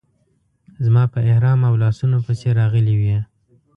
زما 0.85 1.03
په 1.13 1.19
احرام 1.29 1.59
او 1.69 1.73
لاسونو 1.83 2.17
پسې 2.25 2.49
راغلې 2.59 2.95
وې. 3.01 3.19